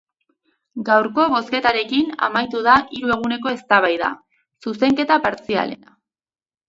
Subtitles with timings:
[0.87, 4.09] Gaurko bozketarekin amaitu da hiru eguneko eztabaida,
[4.67, 5.99] zuzenketa partzialena.